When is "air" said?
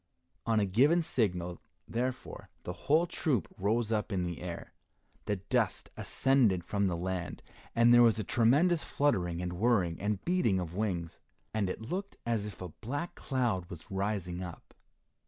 4.41-4.73